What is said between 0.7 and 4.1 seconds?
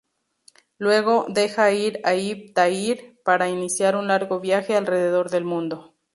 Luego, deja ir a ibn Tahir, para iniciar un